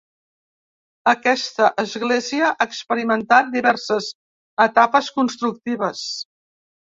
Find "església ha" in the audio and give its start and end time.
1.83-2.67